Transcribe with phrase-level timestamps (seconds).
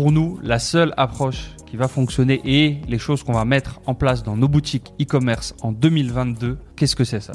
[0.00, 3.94] Pour nous, la seule approche qui va fonctionner et les choses qu'on va mettre en
[3.94, 7.34] place dans nos boutiques e-commerce en 2022, qu'est-ce que c'est ça?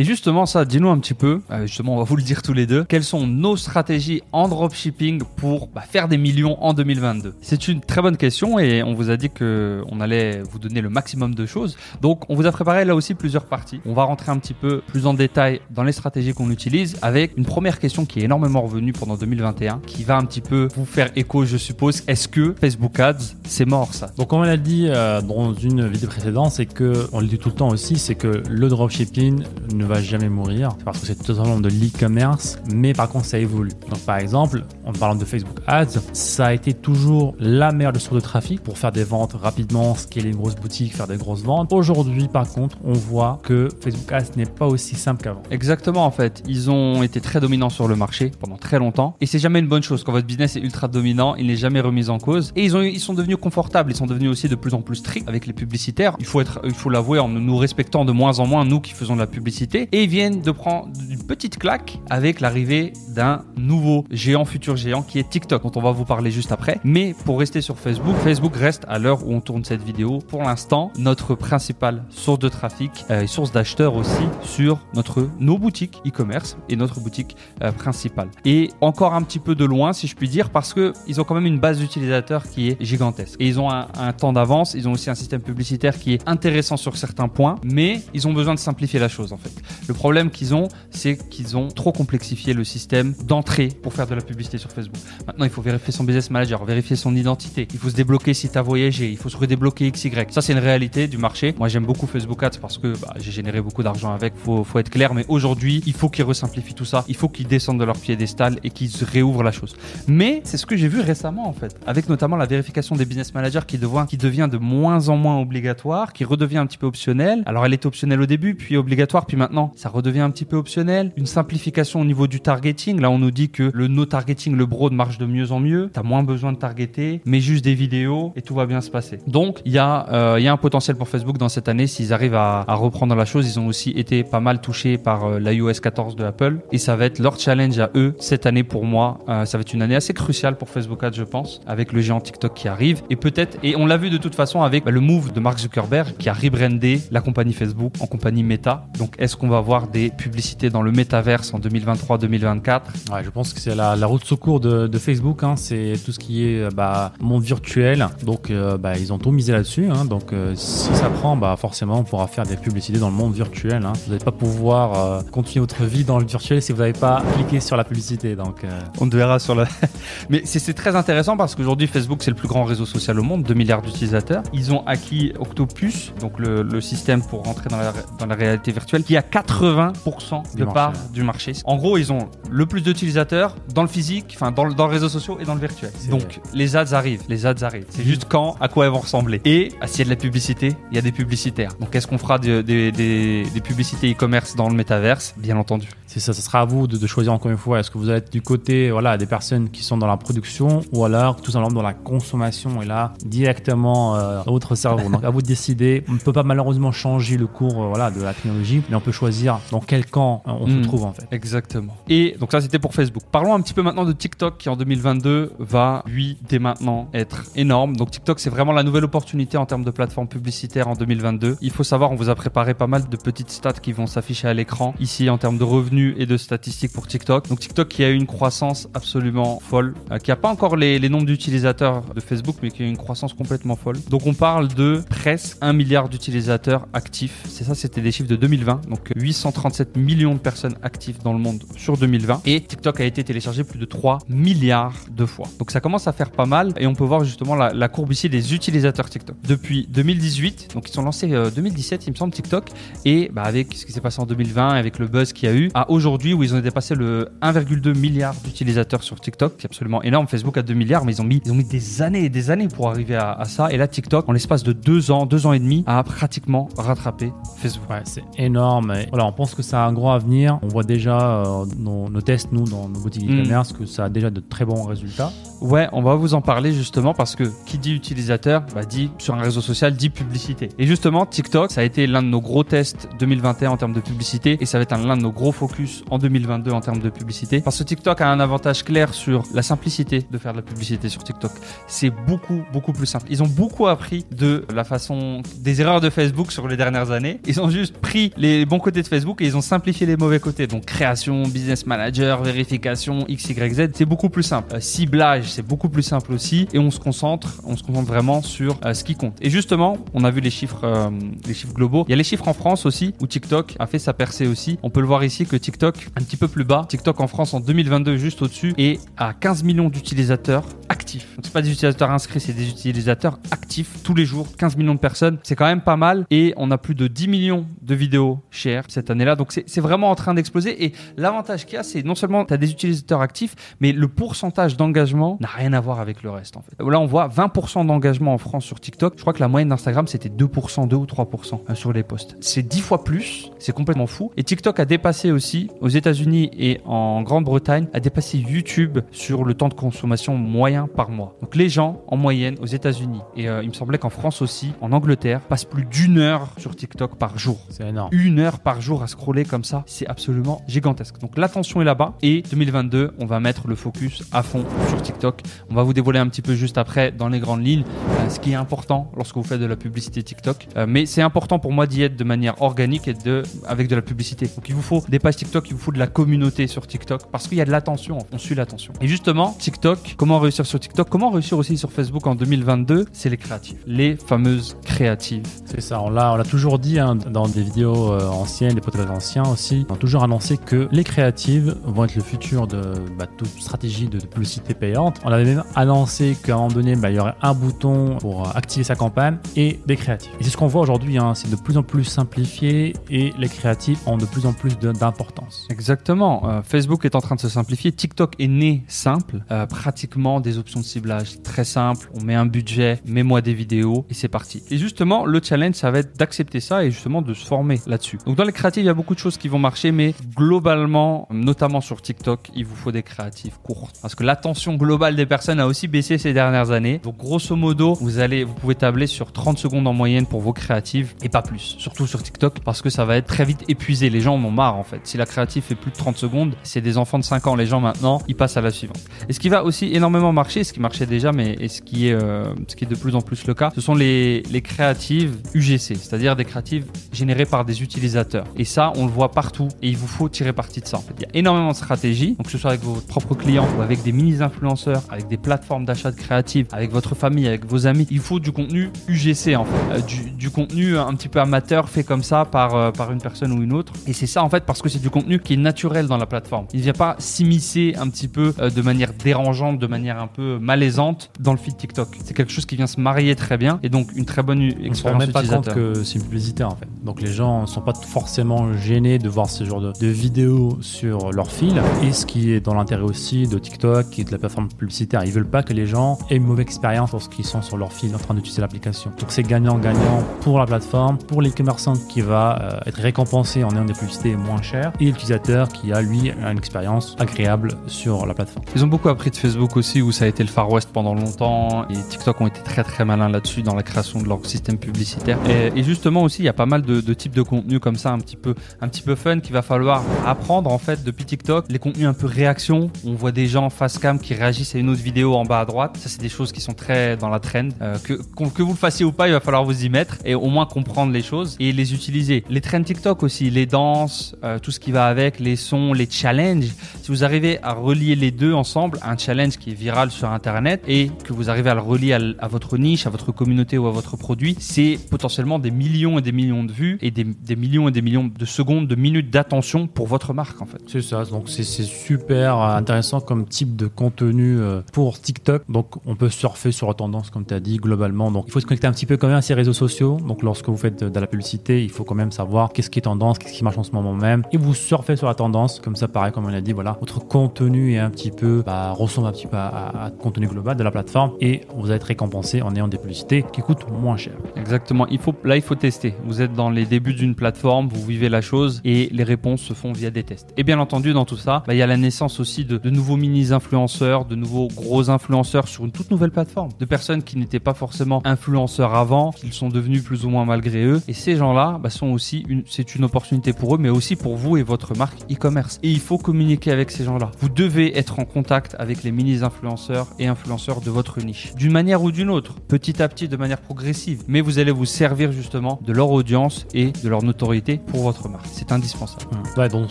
[0.00, 2.52] Et justement, ça, dis-nous un petit peu, euh, justement, on va vous le dire tous
[2.52, 7.34] les deux, quelles sont nos stratégies en dropshipping pour bah, faire des millions en 2022
[7.42, 10.82] C'est une très bonne question et on vous a dit que on allait vous donner
[10.82, 11.76] le maximum de choses.
[12.00, 13.80] Donc, on vous a préparé là aussi plusieurs parties.
[13.86, 17.36] On va rentrer un petit peu plus en détail dans les stratégies qu'on utilise avec
[17.36, 20.86] une première question qui est énormément revenue pendant 2021, qui va un petit peu vous
[20.86, 22.04] faire écho, je suppose.
[22.06, 24.12] Est-ce que Facebook Ads, c'est mort ça?
[24.16, 27.48] Donc on l'a dit euh, dans une vidéo précédente, c'est que, on le dit tout
[27.48, 29.42] le temps aussi, c'est que le dropshipping
[29.74, 33.72] ne va jamais mourir parce que c'est totalement de l'e-commerce, mais par contre ça évolue.
[33.90, 38.14] Donc par exemple, en parlant de Facebook Ads, ça a été toujours la meilleure source
[38.14, 41.72] de trafic pour faire des ventes rapidement, scaler une grosse boutique, faire des grosses ventes.
[41.72, 45.42] Aujourd'hui par contre, on voit que Facebook Ads n'est pas aussi simple qu'avant.
[45.50, 49.26] Exactement en fait, ils ont été très dominants sur le marché pendant très longtemps et
[49.26, 52.10] c'est jamais une bonne chose quand votre business est ultra dominant, il n'est jamais remis
[52.10, 54.74] en cause et ils ont ils sont devenus confortables, ils sont devenus aussi de plus
[54.74, 56.16] en plus stricts avec les publicitaires.
[56.18, 58.92] Il faut être il faut l'avouer en nous respectant de moins en moins nous qui
[58.92, 63.44] faisons de la publicité et ils viennent de prendre une petite claque avec l'arrivée d'un
[63.56, 66.80] nouveau géant futur géant qui est TikTok dont on va vous parler juste après.
[66.84, 70.42] Mais pour rester sur Facebook, Facebook reste à l'heure où on tourne cette vidéo pour
[70.42, 76.00] l'instant notre principale source de trafic euh, et source d'acheteurs aussi sur notre nos boutiques
[76.06, 78.28] e-commerce et notre boutique euh, principale.
[78.44, 81.24] Et encore un petit peu de loin si je puis dire parce que ils ont
[81.24, 84.74] quand même une base d'utilisateurs qui est gigantesque et ils ont un, un temps d'avance,
[84.74, 88.32] ils ont aussi un système publicitaire qui est intéressant sur certains points, mais ils ont
[88.32, 89.52] besoin de simplifier la chose en fait.
[89.86, 94.14] Le problème qu'ils ont, c'est qu'ils ont trop complexifié le système d'entrée pour faire de
[94.14, 94.96] la publicité sur Facebook.
[95.26, 97.68] Maintenant, il faut vérifier son business manager, vérifier son identité.
[97.72, 99.10] Il faut se débloquer si tu as voyagé.
[99.10, 100.12] Il faut se redébloquer XY.
[100.30, 101.54] Ça, c'est une réalité du marché.
[101.58, 104.34] Moi, j'aime beaucoup Facebook Ads parce que bah, j'ai généré beaucoup d'argent avec.
[104.36, 105.14] Faut, faut être clair.
[105.14, 107.04] Mais aujourd'hui, il faut qu'ils resimplifient tout ça.
[107.08, 109.76] Il faut qu'ils descendent de leur piédestal et qu'ils réouvrent la chose.
[110.06, 111.78] Mais c'est ce que j'ai vu récemment, en fait.
[111.86, 115.38] Avec notamment la vérification des business managers qui devient, qui devient de moins en moins
[115.40, 117.42] obligatoire, qui redevient un petit peu optionnel.
[117.46, 120.56] Alors, elle était optionnelle au début, puis obligatoire, puis maintenant, ça redevient un petit peu
[120.56, 121.12] optionnel.
[121.16, 123.00] Une simplification au niveau du targeting.
[123.00, 125.90] Là, on nous dit que le no targeting, le broad marche de mieux en mieux.
[125.92, 129.18] T'as moins besoin de targeter, mais juste des vidéos et tout va bien se passer.
[129.26, 132.12] Donc, il y a, euh, y a un potentiel pour Facebook dans cette année s'ils
[132.12, 133.48] arrivent à, à reprendre la chose.
[133.48, 136.96] Ils ont aussi été pas mal touchés par euh, l'iOS 14 de Apple et ça
[136.96, 139.18] va être leur challenge à eux cette année pour moi.
[139.28, 142.00] Euh, ça va être une année assez cruciale pour Facebook Ads, je pense, avec le
[142.00, 144.90] géant TikTok qui arrive et peut-être et on l'a vu de toute façon avec bah,
[144.90, 148.86] le move de Mark Zuckerberg qui a rebrandé la compagnie Facebook en compagnie Meta.
[148.98, 152.80] Donc, est-ce qu'on va voir des publicités dans le métaverse en 2023-2024
[153.12, 155.42] Ouais, je pense que c'est la, la route de secours de, de Facebook.
[155.42, 155.54] Hein.
[155.56, 158.06] C'est tout ce qui est euh, bah, monde virtuel.
[158.24, 159.88] Donc, euh, bah, ils ont tout misé là-dessus.
[159.90, 160.04] Hein.
[160.04, 163.34] Donc, euh, si ça prend, bah, forcément, on pourra faire des publicités dans le monde
[163.34, 163.84] virtuel.
[163.84, 163.92] Hein.
[164.04, 167.22] Vous n'allez pas pouvoir euh, continuer votre vie dans le virtuel si vous n'avez pas
[167.34, 168.36] cliqué sur la publicité.
[168.36, 169.66] Donc, euh, On te verra sur la.
[170.30, 173.22] Mais c'est c'est très intéressant parce qu'aujourd'hui, Facebook, c'est le plus grand réseau social au
[173.22, 174.42] monde, 2 milliards d'utilisateurs.
[174.52, 178.72] Ils ont acquis Octopus, donc le, le système pour rentrer dans la, dans la réalité
[178.72, 181.52] virtuelle, qui a 80% Du de part du marché.
[181.64, 184.94] En gros, ils ont le plus d'utilisateurs dans le physique, enfin dans, le- dans les
[184.94, 185.90] réseaux sociaux et dans le virtuel.
[186.10, 186.40] Donc, vrai.
[186.54, 187.86] les ads arrivent, les ads arrivent.
[187.90, 189.40] C'est juste quand, à quoi elles vont ressembler.
[189.44, 191.72] Et ah, s'il y a de la publicité, il y a des publicitaires.
[191.80, 195.34] Donc, est-ce qu'on fera de- des- des- des publicités e-commerce dans le métaverse?
[195.36, 195.88] Bien entendu.
[196.06, 196.32] c'est ça.
[196.32, 197.80] Ce sera à vous de, de choisir encore une fois.
[197.80, 200.80] Est-ce que vous allez être du côté voilà, des personnes qui sont dans la production
[200.92, 205.08] ou alors tout simplement dans la consommation et là directement euh, dans votre cerveau?
[205.10, 206.04] Donc, à vous de décider.
[206.08, 209.00] On ne peut pas malheureusement changer le cours euh, voilà, de la technologie, mais on
[209.00, 211.26] peut choisir dans quel camp euh, on se trouve en fait.
[211.32, 211.96] Exactement.
[212.08, 213.24] Et donc ça c'était pour Facebook.
[213.32, 217.44] Parlons un petit peu maintenant de TikTok qui en 2022 va lui dès maintenant être
[217.56, 217.96] énorme.
[217.96, 221.56] Donc TikTok c'est vraiment la nouvelle opportunité en termes de plateforme publicitaire en 2022.
[221.60, 224.46] Il faut savoir on vous a préparé pas mal de petites stats qui vont s'afficher
[224.46, 227.48] à l'écran ici en termes de revenus et de statistiques pour TikTok.
[227.48, 231.00] Donc TikTok qui a eu une croissance absolument folle, euh, qui a pas encore les,
[231.00, 233.96] les nombres d'utilisateurs de Facebook mais qui a eu une croissance complètement folle.
[234.10, 237.42] Donc on parle de presque 1 milliard d'utilisateurs actifs.
[237.48, 238.82] C'est ça c'était des chiffres de 2020.
[238.88, 243.04] Donc TikTok 837 millions de personnes actives dans le monde sur 2020 et TikTok a
[243.04, 245.46] été téléchargé plus de 3 milliards de fois.
[245.58, 248.12] Donc ça commence à faire pas mal et on peut voir justement la, la courbe
[248.12, 249.36] ici des utilisateurs TikTok.
[249.46, 252.70] Depuis 2018, donc ils sont lancés euh, 2017 il me semble TikTok
[253.04, 255.54] et bah, avec ce qui s'est passé en 2020 avec le buzz qu'il y a
[255.54, 260.02] eu à aujourd'hui où ils ont dépassé le 1,2 milliard d'utilisateurs sur TikTok, c'est absolument
[260.02, 260.28] énorme.
[260.28, 262.50] Facebook a 2 milliards mais ils ont mis ils ont mis des années et des
[262.50, 265.46] années pour arriver à, à ça et là TikTok en l'espace de deux ans, deux
[265.46, 267.88] ans et demi a pratiquement rattrapé Facebook.
[267.90, 268.97] Ouais, c'est énorme.
[269.10, 270.58] Voilà, on pense que ça a un gros avenir.
[270.62, 273.40] On voit déjà euh, nos, nos tests, nous, dans nos boutiques Mm.
[273.40, 275.32] e-commerce, que ça a déjà de très bons résultats.
[275.60, 279.34] Ouais, on va vous en parler justement parce que qui dit utilisateur, bah, dit sur
[279.34, 280.68] un réseau social, dit publicité.
[280.78, 284.00] Et justement, TikTok, ça a été l'un de nos gros tests 2021 en termes de
[284.00, 287.00] publicité et ça va être un- l'un de nos gros focus en 2022 en termes
[287.00, 287.60] de publicité.
[287.60, 291.08] Parce que TikTok a un avantage clair sur la simplicité de faire de la publicité
[291.08, 291.50] sur TikTok.
[291.86, 293.26] C'est beaucoup, beaucoup plus simple.
[293.30, 297.40] Ils ont beaucoup appris de la façon des erreurs de Facebook sur les dernières années.
[297.46, 300.66] Ils ont juste pris les bons de Facebook et ils ont simplifié les mauvais côtés.
[300.66, 304.76] Donc création, business manager, vérification, X, Y, Z, c'est beaucoup plus simple.
[304.76, 306.68] Euh, ciblage, c'est beaucoup plus simple aussi.
[306.72, 309.36] Et on se concentre, on se concentre vraiment sur euh, ce qui compte.
[309.40, 311.10] Et justement, on a vu les chiffres, euh,
[311.46, 312.04] les chiffres globaux.
[312.08, 314.78] Il y a les chiffres en France aussi, où TikTok a fait sa percée aussi.
[314.82, 317.54] On peut le voir ici que TikTok, un petit peu plus bas, TikTok en France
[317.54, 320.64] en 2022 juste au-dessus, est à 15 millions d'utilisateurs
[321.08, 321.36] actifs.
[321.36, 324.46] Donc c'est pas des utilisateurs inscrits, c'est des utilisateurs actifs tous les jours.
[324.58, 326.26] 15 millions de personnes, c'est quand même pas mal.
[326.30, 329.34] Et on a plus de 10 millions de vidéos share cette année-là.
[329.34, 330.84] Donc c'est vraiment en train d'exploser.
[330.84, 334.08] Et l'avantage qu'il y a, c'est non seulement tu as des utilisateurs actifs, mais le
[334.08, 336.76] pourcentage d'engagement n'a rien à voir avec le reste en fait.
[336.78, 339.14] Là, on voit 20% d'engagement en France sur TikTok.
[339.16, 342.36] Je crois que la moyenne d'Instagram, c'était 2%, 2 ou 3% euh, sur les posts.
[342.40, 343.50] C'est 10 fois plus.
[343.58, 344.30] C'est complètement fou.
[344.36, 349.54] Et TikTok a dépassé aussi aux États-Unis et en Grande-Bretagne, a dépassé YouTube sur le
[349.54, 351.36] temps de consommation moyen par mois.
[351.40, 354.72] Donc les gens, en moyenne, aux États-Unis, et euh, il me semblait qu'en France aussi,
[354.80, 358.08] en Angleterre, passent plus d'une heure sur TikTok par jour C'est énorme.
[358.10, 361.20] une heure par jour à scroller comme ça, c'est absolument gigantesque.
[361.20, 365.42] Donc l'attention est là-bas et 2022, on va mettre le focus à fond sur TikTok.
[365.70, 368.40] On va vous dévoiler un petit peu juste après dans les grandes lignes euh, ce
[368.40, 370.66] qui est important lorsque vous faites de la publicité TikTok.
[370.76, 373.94] Euh, mais c'est important pour moi d'y être de manière organique et de avec de
[373.94, 374.46] la publicité.
[374.46, 377.30] Donc il vous faut des pages TikTok, il vous faut de la communauté sur TikTok
[377.30, 378.92] parce qu'il y a de l'attention, on suit l'attention.
[379.00, 383.30] Et justement, TikTok, comment réussir sur TikTok, comment réussir aussi sur Facebook en 2022, c'est
[383.30, 385.42] les créatives, les fameuses créatives.
[385.64, 388.80] C'est ça, on l'a, on l'a toujours dit hein, dans des vidéos euh, anciennes, des
[388.80, 389.86] podcasts anciens aussi.
[389.90, 394.08] On a toujours annoncé que les créatives vont être le futur de bah, toute stratégie
[394.08, 395.20] de, de publicité payante.
[395.24, 398.46] On avait même annoncé qu'à un moment donné, bah, il y aurait un bouton pour
[398.46, 400.32] euh, activer sa campagne et des créatives.
[400.40, 403.48] Et c'est ce qu'on voit aujourd'hui, hein, c'est de plus en plus simplifié et les
[403.48, 405.66] créatives ont de plus en plus d'importance.
[405.70, 406.48] Exactement.
[406.48, 407.92] Euh, Facebook est en train de se simplifier.
[407.92, 409.44] TikTok est né simple.
[409.50, 412.10] Euh, pratiquement des options de ciblage très simples.
[412.14, 414.62] On met un budget, mets-moi des vidéos et c'est parti.
[414.70, 418.18] Et justement, le challenge, ça va être d'accepter ça et justement de se former là-dessus.
[418.26, 421.28] Donc dans les créatives, il y a beaucoup de choses qui vont marcher, mais globalement,
[421.30, 423.98] notamment sur TikTok, il vous faut des créatives courtes.
[424.02, 427.00] Parce que l'attention globale des personnes a aussi baissé ces dernières années.
[427.02, 430.52] Donc grosso modo, vous allez, vous pouvez tabler sur 30 secondes en moyenne pour vos
[430.52, 431.76] créatives et pas plus.
[431.78, 434.10] Surtout sur TikTok parce que ça va être très vite épuisé.
[434.10, 435.00] Les gens en ont marre en fait.
[435.04, 437.54] Si la créative fait plus de 30 secondes, c'est des enfants de 5 ans.
[437.54, 439.00] Les gens maintenant, ils passent à la suivante.
[439.28, 442.12] Et ce qui va aussi énormément marcher, ce qui marchait déjà, mais ce qui est,
[442.12, 445.96] euh, ce qui est de plus en plus le cas, ce sont les, créatives UGC,
[445.96, 448.44] c'est-à-dire des créatives générées par des utilisateurs.
[448.56, 451.00] Et ça, on le voit partout et il vous faut tirer parti de ça.
[451.16, 453.82] Il y a énormément de stratégies, donc que ce soit avec vos propres clients ou
[453.82, 458.06] avec des mini-influenceurs, avec des plateformes d'achat de créatives, avec votre famille, avec vos amis.
[458.10, 460.00] Il faut du contenu UGC en fait, Euh,
[460.36, 463.62] du, contenu un petit peu amateur fait comme ça par, euh, par une personne ou
[463.62, 463.92] une autre.
[464.06, 466.26] Et c'est ça en fait parce que c'est du contenu qui est naturel dans la
[466.26, 466.66] plateforme.
[466.72, 470.26] Il ne vient pas s'immiscer un petit peu euh, de manière dérangeante, de manière un
[470.26, 472.08] peu malaisante dans le feed TikTok.
[472.24, 474.74] C'est quelque chose qui vient se marier très bien et donc une très bonne u-
[474.80, 476.86] On expérience même pas compte que c'est une publicité en fait.
[477.04, 480.78] Donc les gens ne sont pas forcément gênés de voir ce genre de, de vidéos
[480.80, 481.80] sur leur fil.
[482.02, 485.32] Et ce qui est dans l'intérêt aussi de TikTok et de la plateforme publicitaire, ils
[485.32, 488.18] veulent pas que les gens aient une mauvaise expérience lorsqu'ils sont sur leur fil en
[488.18, 489.10] train d'utiliser l'application.
[489.18, 493.70] Donc c'est gagnant-gagnant pour la plateforme, pour les commerçants qui va euh, être récompensé en
[493.70, 498.34] ayant des publicités moins chères et l'utilisateur qui a lui une expérience agréable sur la
[498.34, 498.64] plateforme.
[498.74, 501.86] Ils ont beaucoup appris de Facebook aussi, où ça a été Far West pendant longtemps,
[501.88, 505.38] et TikTok ont été très très malins là-dessus dans la création de leur système publicitaire.
[505.48, 508.18] Et, justement aussi, il y a pas mal de, types de contenus comme ça, un
[508.18, 511.66] petit peu, un petit peu fun, qu'il va falloir apprendre en fait depuis TikTok.
[511.68, 514.90] Les contenus un peu réaction, on voit des gens face cam qui réagissent à une
[514.90, 515.96] autre vidéo en bas à droite.
[515.98, 517.68] Ça, c'est des choses qui sont très dans la trend.
[517.82, 520.34] Euh, que, que vous le fassiez ou pas, il va falloir vous y mettre et
[520.34, 522.44] au moins comprendre les choses et les utiliser.
[522.48, 526.08] Les trends TikTok aussi, les danses, euh, tout ce qui va avec, les sons, les
[526.10, 526.72] challenges.
[527.02, 530.82] Si vous arrivez à relier les deux ensemble, un challenge qui est viral sur Internet
[530.86, 533.90] et que vous arrivez à le relier à, votre niche, à votre communauté ou à
[533.90, 537.92] votre produit, c'est potentiellement des millions et des millions de vues et des, millions et
[537.92, 540.80] des millions de secondes, de minutes d'attention pour votre marque en fait.
[540.86, 545.62] C'est ça, donc c'est super euh, intéressant comme type de contenu euh, pour TikTok.
[545.68, 548.30] Donc on peut surfer sur la tendance, comme tu as dit, globalement.
[548.30, 550.18] Donc il faut se connecter un petit peu quand même à ces réseaux sociaux.
[550.26, 552.98] Donc lorsque vous faites de, de la publicité, il faut quand même savoir qu'est-ce qui
[552.98, 554.44] est tendance, qu'est-ce qui marche en ce moment même.
[554.52, 557.26] Et vous surfez sur la tendance, comme ça, pareil, comme on l'a dit, voilà, votre
[557.26, 560.76] contenu est un petit peu, bah, ressemble un petit peu à, à, à contenu global
[560.76, 564.18] de la plateforme et vous allez être récompensé en ayant des publicités qui coûtent moins
[564.18, 564.34] cher.
[564.56, 565.06] Exactement.
[565.08, 566.14] Il faut, là, il faut tester.
[566.24, 569.72] Vous êtes dans les débuts d'une plateforme, vous vivez la chose et les réponses se
[569.72, 570.52] font via des tests.
[570.58, 572.90] Et bien entendu, dans tout ça, bah, il y a la naissance aussi de, de
[572.90, 576.68] nouveaux mini-influenceurs, de nouveaux gros influenceurs sur une toute nouvelle plateforme.
[576.78, 580.84] De personnes qui n'étaient pas forcément influenceurs avant, qu'ils sont devenus plus ou moins malgré
[580.84, 581.00] eux.
[581.08, 584.58] Et ces gens-là bah, sont aussi c'est une opportunité pour eux, mais aussi pour vous
[584.58, 585.78] et votre marque e-commerce.
[585.82, 587.30] Et il faut communiquer avec ces gens-là.
[587.40, 591.54] Vous devez être en contact avec les mini-influenceurs et influenceurs de votre niche.
[591.54, 594.22] D'une manière ou d'une autre, petit à petit, de manière progressive.
[594.28, 598.28] Mais vous allez vous servir justement de leur audience et de leur notoriété pour votre
[598.28, 598.46] marque.
[598.52, 599.26] C'est indispensable.
[599.56, 599.90] Ouais, donc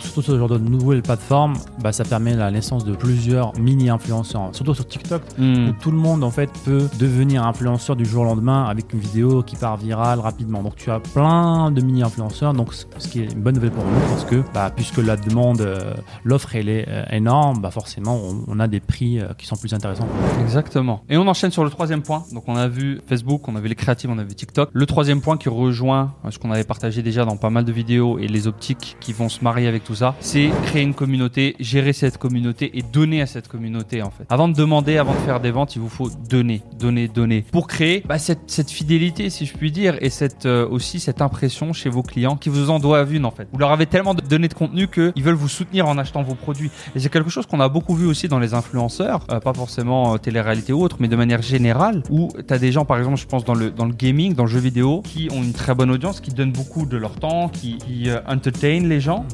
[0.00, 4.74] surtout ce genre de nouvelles plateformes, bah, ça permet la naissance de plusieurs mini-influenceurs, surtout
[4.74, 5.68] sur TikTok, Hmm.
[5.68, 8.98] où tout le monde en fait peut devenir influenceur du jour au lendemain avec une
[8.98, 10.62] vidéo qui part virale rapidement.
[10.62, 13.84] Donc tu as plein de mini-influenceurs, donc ce ce qui est une bonne nouvelle pour
[13.84, 15.94] nous parce que bah, puisque la demande, euh,
[16.24, 19.56] l'offre elle est euh, énorme, bah forcément on, on a des prix euh, qui sont
[19.56, 20.07] plus intéressants.
[20.48, 21.02] Exactement.
[21.10, 22.24] Et on enchaîne sur le troisième point.
[22.32, 24.70] Donc on a vu Facebook, on a vu les créatives, on a vu TikTok.
[24.72, 27.72] Le troisième point qui rejoint euh, ce qu'on avait partagé déjà dans pas mal de
[27.72, 31.54] vidéos et les optiques qui vont se marier avec tout ça, c'est créer une communauté,
[31.60, 34.24] gérer cette communauté et donner à cette communauté en fait.
[34.30, 37.66] Avant de demander, avant de faire des ventes, il vous faut donner, donner, donner pour
[37.66, 40.10] créer bah, cette, fidélité si je puis dire et
[40.44, 43.48] euh, aussi cette impression chez vos clients qui vous en doivent une en fait.
[43.52, 46.70] Vous leur avez tellement donné de contenu qu'ils veulent vous soutenir en achetant vos produits.
[46.94, 49.97] Et c'est quelque chose qu'on a beaucoup vu aussi dans les influenceurs, euh, pas forcément
[50.14, 53.16] euh, télé-réalité ou autre, mais de manière générale, où tu as des gens, par exemple,
[53.16, 55.74] je pense dans le, dans le gaming, dans le jeu vidéo, qui ont une très
[55.74, 59.24] bonne audience, qui donnent beaucoup de leur temps, qui, qui euh, entertain les gens,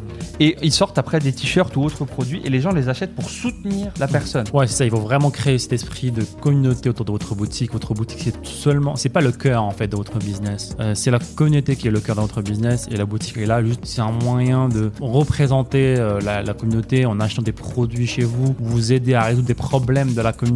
[0.41, 3.31] et ils sortent après des t-shirts ou autres produits, et les gens les achètent pour
[3.31, 4.47] soutenir la personne.
[4.53, 4.85] Ouais, c'est ça.
[4.85, 7.73] Il faut vraiment créer cet esprit de communauté autour de votre boutique.
[7.73, 10.77] Votre boutique, c'est seulement, c'est pas le cœur en fait de votre business.
[10.81, 13.47] Euh, c'est la communauté qui est le cœur de votre business et la boutique est
[13.47, 13.81] là juste.
[13.85, 19.15] C'est un moyen de représenter la communauté en achetant des produits chez vous, vous aider
[19.15, 20.54] à résoudre des problèmes de la communauté.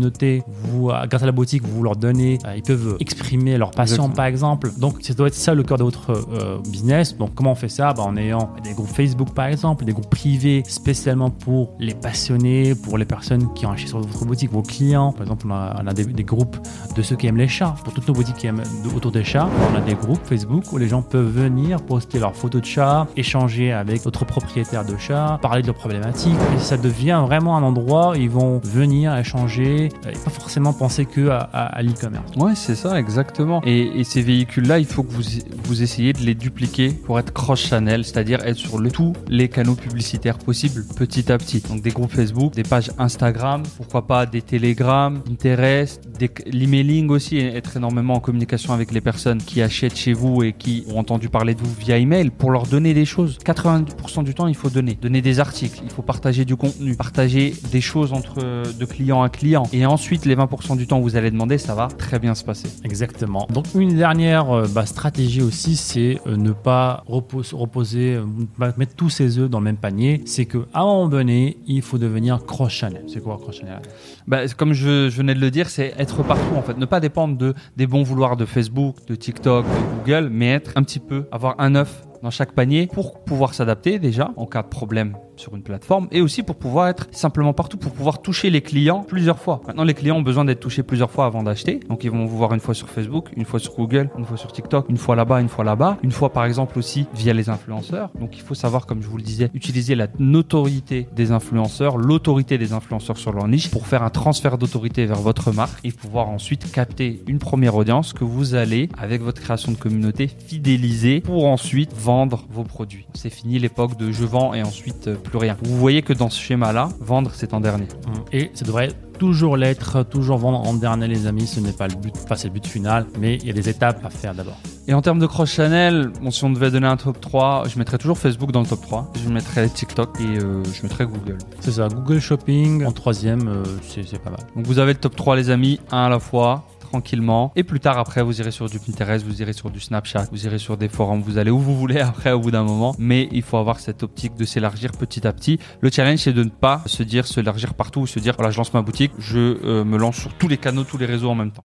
[0.65, 3.95] Vous, euh, grâce à la boutique, vous leur donnez, euh, ils peuvent exprimer leur passion
[3.95, 4.15] Exactement.
[4.15, 4.71] par exemple.
[4.79, 7.17] Donc, ça doit être ça le cœur de votre euh, business.
[7.17, 7.93] Donc, comment on fait ça?
[7.93, 12.75] Bah, En ayant des groupes Facebook par exemple, des groupes privés spécialement pour les passionnés,
[12.75, 15.13] pour les personnes qui ont acheté sur votre boutique, vos clients.
[15.13, 16.57] Par exemple, on a, on a des, des groupes
[16.97, 17.75] de ceux qui aiment les chats.
[17.85, 18.63] Pour toutes nos boutiques qui aiment
[18.95, 22.35] autour des chats, on a des groupes Facebook où les gens peuvent venir poster leurs
[22.35, 26.39] photos de chats, échanger avec d'autres propriétaires de chats, parler de leurs problématiques.
[26.57, 31.05] Et ça devient vraiment un endroit où ils vont venir échanger et pas forcément penser
[31.05, 32.37] que l'e-commerce.
[32.37, 33.63] Ouais, c'est ça, exactement.
[33.65, 35.23] Et, ces véhicules-là, il faut que vous,
[35.65, 39.75] vous essayiez de les dupliquer pour être cross-channel, c'est-à-dire être sur le, tous les canaux
[39.75, 41.61] publicitaires possibles petit à petit.
[41.61, 46.03] Donc des groupes Facebook, des pages Instagram, pourquoi pas des Telegram, Pinterest,
[46.47, 50.85] l'emailing aussi, être énormément en communication avec les personnes qui achètent chez vous et qui
[50.89, 53.39] ont entendu parler de vous via email pour leur donner des choses.
[53.45, 54.99] 90% du temps, il faut donner.
[55.01, 58.39] Donner des articles, il faut partager du contenu, partager des choses entre
[58.73, 59.65] de client à client.
[59.73, 62.45] Et ensuite, les 20% du temps où vous allez demander, ça va très bien se
[62.45, 62.69] passer.
[62.85, 63.47] Exactement.
[63.51, 68.19] Donc une dernière euh, bah, stratégie aussi, c'est euh, ne pas repos- reposer,
[68.59, 70.23] pas mettre tous ses œufs dans le même panier.
[70.27, 73.05] C'est que à un moment donné, il faut devenir cross-channel.
[73.09, 73.81] C'est quoi cross-channel
[74.27, 76.77] Bah, comme je, je venais de le dire, c'est être partout en fait.
[76.79, 80.73] Ne pas dépendre de, des bons vouloirs de Facebook, de TikTok, de Google, mais être
[80.77, 84.63] un petit peu, avoir un œuf dans chaque panier pour pouvoir s'adapter déjà en cas
[84.63, 88.51] de problème sur une plateforme et aussi pour pouvoir être simplement partout, pour pouvoir toucher
[88.51, 89.61] les clients plusieurs fois.
[89.67, 91.81] Maintenant, les clients ont besoin d'être touchés plusieurs fois avant d'acheter.
[91.89, 94.37] Donc, ils vont vous voir une fois sur Facebook, une fois sur Google, une fois
[94.37, 97.49] sur TikTok, une fois là-bas, une fois là-bas, une fois par exemple aussi via les
[97.49, 98.11] influenceurs.
[98.21, 102.59] Donc, il faut savoir, comme je vous le disais, utiliser la notoriété des influenceurs, l'autorité
[102.59, 106.29] des influenceurs sur leur niche pour faire un transfert d'autorité vers votre marque et pouvoir
[106.29, 111.47] ensuite capter une première audience que vous allez, avec votre création de communauté, fidéliser pour
[111.47, 113.07] ensuite vendre vos produits.
[113.15, 115.57] C'est fini l'époque de je vends et ensuite euh, plus rien.
[115.63, 117.87] Vous voyez que dans ce schéma-là, vendre c'est en dernier.
[118.33, 121.47] Et ça devrait toujours l'être, toujours vendre en dernier, les amis.
[121.47, 123.69] Ce n'est pas le but, enfin c'est le but final, mais il y a des
[123.69, 124.57] étapes à faire d'abord.
[124.87, 127.99] Et en termes de cross-channel, bon, si on devait donner un top 3, je mettrais
[127.99, 129.13] toujours Facebook dans le top 3.
[129.23, 131.39] Je mettrais TikTok et euh, je mettrais Google.
[131.61, 134.41] C'est ça, Google Shopping en troisième, euh, c'est c'est pas mal.
[134.57, 137.53] Donc vous avez le top 3 les amis, un à la fois, tranquillement.
[137.57, 140.47] Et plus tard après, vous irez sur du Pinterest, vous irez sur du Snapchat, vous
[140.47, 142.95] irez sur des forums, vous allez où vous voulez après au bout d'un moment.
[142.99, 145.59] Mais il faut avoir cette optique de s'élargir petit à petit.
[145.81, 148.59] Le challenge c'est de ne pas se dire s'élargir partout ou se dire voilà je
[148.59, 151.35] lance ma boutique, je euh, me lance sur tous les canaux, tous les réseaux en
[151.35, 151.65] même temps.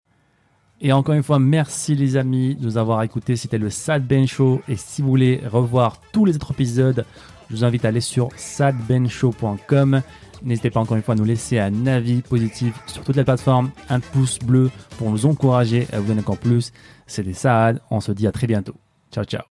[0.82, 3.36] Et encore une fois, merci les amis de nous avoir écoutés.
[3.36, 4.62] C'était le Sad Ben Show.
[4.66, 7.04] Et si vous voulez revoir tous les autres épisodes,
[7.50, 10.02] je vous invite à aller sur sadbenshow.com.
[10.42, 13.70] N'hésitez pas encore une fois à nous laisser un avis positif sur toutes les plateformes,
[13.88, 16.72] un pouce bleu pour nous encourager à vous donner encore plus.
[17.06, 18.74] C'était Saad, on se dit à très bientôt.
[19.12, 19.42] Ciao ciao.